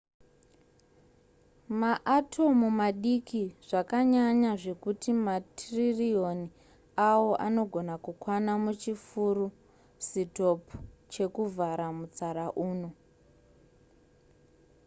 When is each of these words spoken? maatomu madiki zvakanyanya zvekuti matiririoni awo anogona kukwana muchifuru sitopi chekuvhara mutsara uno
maatomu 1.81 2.67
madiki 2.79 3.43
zvakanyanya 3.67 4.51
zvekuti 4.61 5.09
matiririoni 5.25 6.47
awo 7.09 7.29
anogona 7.45 7.95
kukwana 8.05 8.51
muchifuru 8.63 9.45
sitopi 10.07 10.75
chekuvhara 11.13 11.87
mutsara 11.97 12.45
uno 12.69 12.89